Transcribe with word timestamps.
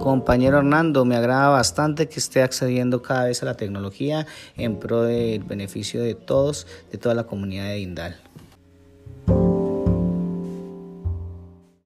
Compañero 0.00 0.58
Hernando, 0.58 1.04
me 1.04 1.16
agrada 1.16 1.48
bastante 1.48 2.08
que 2.08 2.20
esté 2.20 2.42
accediendo 2.42 3.02
cada 3.02 3.24
vez 3.24 3.42
a 3.42 3.46
la 3.46 3.56
tecnología 3.56 4.26
en 4.56 4.78
pro 4.78 5.02
del 5.02 5.42
beneficio 5.42 6.02
de 6.02 6.14
todos, 6.14 6.66
de 6.92 6.98
toda 6.98 7.14
la 7.14 7.24
comunidad 7.24 7.66
de 7.66 7.80
Indal. 7.80 8.16